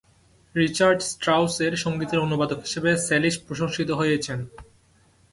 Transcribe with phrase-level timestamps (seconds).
[0.55, 4.39] Richard স্ট্রাউসের সঙ্গীতের অনুবাদক হিসেবে স্যালিশ প্রশংসিত হয়েছেন।